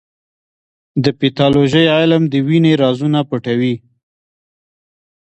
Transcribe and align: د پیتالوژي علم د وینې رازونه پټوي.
د 1.03 1.05
پیتالوژي 1.19 1.83
علم 1.97 2.23
د 2.33 2.35
وینې 2.47 2.73
رازونه 2.83 3.19
پټوي. 3.29 3.75